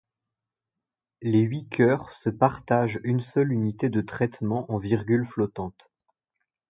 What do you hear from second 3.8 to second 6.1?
de traitement en virgule flottante.